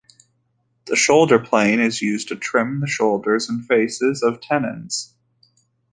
[0.85, 5.13] The shoulder plane is used to trim the shoulders and faces of tenons.